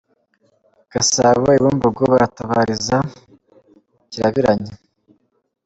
[0.91, 2.97] Gasabo I Bumbogo baratabariza
[4.11, 4.73] Kirabiranya